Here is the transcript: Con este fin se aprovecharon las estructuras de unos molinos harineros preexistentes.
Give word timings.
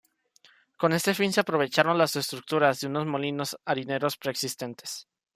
Con 0.79 0.89
este 0.93 1.13
fin 1.13 1.31
se 1.31 1.41
aprovecharon 1.41 1.95
las 1.95 2.15
estructuras 2.15 2.79
de 2.79 2.87
unos 2.87 3.05
molinos 3.05 3.55
harineros 3.65 4.17
preexistentes. 4.17 5.07